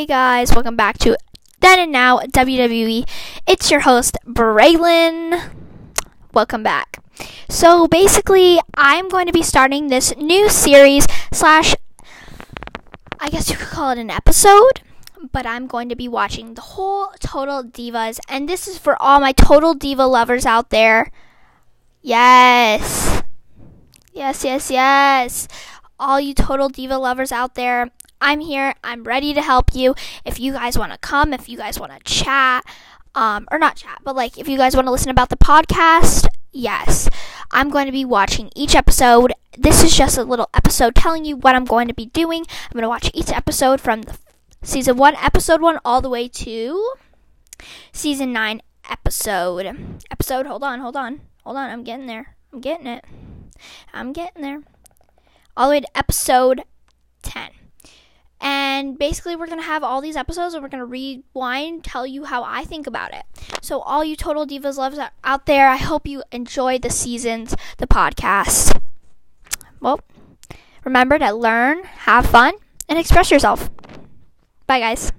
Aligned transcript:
Hey 0.00 0.06
guys, 0.06 0.54
welcome 0.54 0.76
back 0.76 0.96
to 1.00 1.14
Then 1.60 1.78
and 1.78 1.92
Now 1.92 2.20
WWE. 2.20 3.06
It's 3.46 3.70
your 3.70 3.80
host, 3.80 4.16
Braylon. 4.26 5.50
Welcome 6.32 6.62
back. 6.62 7.04
So 7.50 7.86
basically, 7.86 8.58
I'm 8.74 9.10
going 9.10 9.26
to 9.26 9.32
be 9.34 9.42
starting 9.42 9.88
this 9.88 10.16
new 10.16 10.48
series 10.48 11.06
slash 11.34 11.76
I 13.20 13.28
guess 13.28 13.50
you 13.50 13.56
could 13.56 13.68
call 13.68 13.90
it 13.90 13.98
an 13.98 14.08
episode, 14.08 14.80
but 15.32 15.44
I'm 15.44 15.66
going 15.66 15.90
to 15.90 15.96
be 15.96 16.08
watching 16.08 16.54
the 16.54 16.62
whole 16.62 17.08
Total 17.20 17.62
Divas, 17.62 18.20
and 18.26 18.48
this 18.48 18.66
is 18.66 18.78
for 18.78 18.96
all 19.02 19.20
my 19.20 19.32
Total 19.32 19.74
Diva 19.74 20.06
lovers 20.06 20.46
out 20.46 20.70
there. 20.70 21.12
Yes. 22.00 23.22
Yes, 24.14 24.44
yes, 24.44 24.70
yes. 24.70 25.46
All 25.98 26.18
you 26.18 26.32
Total 26.32 26.70
Diva 26.70 26.96
lovers 26.96 27.32
out 27.32 27.54
there, 27.54 27.90
I'm 28.20 28.40
here. 28.40 28.74
I'm 28.84 29.04
ready 29.04 29.32
to 29.34 29.42
help 29.42 29.74
you. 29.74 29.94
If 30.24 30.38
you 30.38 30.52
guys 30.52 30.78
want 30.78 30.92
to 30.92 30.98
come, 30.98 31.32
if 31.32 31.48
you 31.48 31.56
guys 31.56 31.80
want 31.80 31.92
to 31.92 32.00
chat, 32.04 32.64
um, 33.14 33.48
or 33.50 33.58
not 33.58 33.76
chat, 33.76 34.00
but 34.04 34.14
like 34.14 34.38
if 34.38 34.48
you 34.48 34.56
guys 34.56 34.74
want 34.74 34.86
to 34.86 34.90
listen 34.90 35.10
about 35.10 35.30
the 35.30 35.36
podcast, 35.36 36.26
yes, 36.52 37.08
I'm 37.50 37.70
going 37.70 37.86
to 37.86 37.92
be 37.92 38.04
watching 38.04 38.50
each 38.54 38.74
episode. 38.74 39.32
This 39.56 39.82
is 39.82 39.96
just 39.96 40.18
a 40.18 40.24
little 40.24 40.48
episode 40.54 40.94
telling 40.94 41.24
you 41.24 41.36
what 41.36 41.54
I'm 41.54 41.64
going 41.64 41.88
to 41.88 41.94
be 41.94 42.06
doing. 42.06 42.44
I'm 42.48 42.72
going 42.72 42.82
to 42.82 42.88
watch 42.88 43.10
each 43.14 43.30
episode 43.30 43.80
from 43.80 44.02
the 44.02 44.18
season 44.62 44.96
one, 44.96 45.16
episode 45.16 45.60
one, 45.60 45.78
all 45.84 46.00
the 46.00 46.10
way 46.10 46.28
to 46.28 46.92
season 47.92 48.32
nine, 48.32 48.62
episode. 48.88 49.66
Episode, 50.10 50.46
hold 50.46 50.62
on, 50.62 50.80
hold 50.80 50.96
on, 50.96 51.22
hold 51.44 51.56
on. 51.56 51.70
I'm 51.70 51.84
getting 51.84 52.06
there. 52.06 52.36
I'm 52.52 52.60
getting 52.60 52.86
it. 52.86 53.04
I'm 53.92 54.12
getting 54.12 54.42
there. 54.42 54.62
All 55.56 55.68
the 55.68 55.72
way 55.72 55.80
to 55.80 55.98
episode 55.98 56.56
10. 56.58 56.64
And 58.80 58.98
basically, 58.98 59.36
we're 59.36 59.46
going 59.46 59.58
to 59.58 59.66
have 59.66 59.84
all 59.84 60.00
these 60.00 60.16
episodes 60.16 60.54
and 60.54 60.62
we're 60.62 60.70
going 60.70 60.80
to 60.80 60.86
rewind, 60.86 61.84
tell 61.84 62.06
you 62.06 62.24
how 62.24 62.44
I 62.44 62.64
think 62.64 62.86
about 62.86 63.12
it. 63.12 63.24
So, 63.60 63.80
all 63.80 64.02
you 64.02 64.16
Total 64.16 64.46
Divas 64.46 64.78
loves 64.78 64.98
out 65.22 65.44
there, 65.44 65.68
I 65.68 65.76
hope 65.76 66.06
you 66.06 66.22
enjoy 66.32 66.78
the 66.78 66.88
seasons, 66.88 67.54
the 67.76 67.86
podcast. 67.86 68.80
Well, 69.80 70.00
remember 70.82 71.18
to 71.18 71.30
learn, 71.30 71.84
have 71.84 72.24
fun, 72.24 72.54
and 72.88 72.98
express 72.98 73.30
yourself. 73.30 73.70
Bye, 74.66 74.80
guys. 74.80 75.12